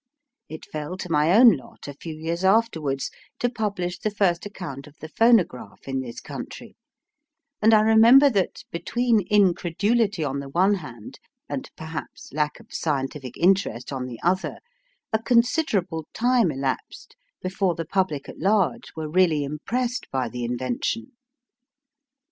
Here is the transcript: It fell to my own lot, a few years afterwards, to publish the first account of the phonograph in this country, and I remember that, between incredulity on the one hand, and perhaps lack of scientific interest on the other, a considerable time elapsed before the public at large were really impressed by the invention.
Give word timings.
It 0.49 0.65
fell 0.65 0.97
to 0.97 1.11
my 1.11 1.31
own 1.31 1.51
lot, 1.55 1.87
a 1.87 1.93
few 1.93 2.15
years 2.15 2.43
afterwards, 2.43 3.11
to 3.37 3.49
publish 3.51 3.99
the 3.99 4.09
first 4.09 4.47
account 4.47 4.87
of 4.87 4.95
the 4.99 5.09
phonograph 5.09 5.81
in 5.87 5.99
this 5.99 6.19
country, 6.19 6.75
and 7.61 7.71
I 7.71 7.81
remember 7.81 8.27
that, 8.31 8.63
between 8.71 9.27
incredulity 9.29 10.23
on 10.23 10.39
the 10.39 10.49
one 10.49 10.73
hand, 10.73 11.19
and 11.47 11.69
perhaps 11.77 12.33
lack 12.33 12.59
of 12.59 12.73
scientific 12.73 13.37
interest 13.37 13.93
on 13.93 14.07
the 14.07 14.19
other, 14.23 14.57
a 15.13 15.21
considerable 15.21 16.07
time 16.15 16.49
elapsed 16.51 17.15
before 17.39 17.75
the 17.75 17.85
public 17.85 18.27
at 18.27 18.39
large 18.39 18.91
were 18.95 19.07
really 19.07 19.43
impressed 19.43 20.09
by 20.09 20.29
the 20.29 20.43
invention. 20.43 21.11